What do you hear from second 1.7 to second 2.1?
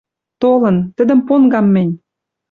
мӹнь!..»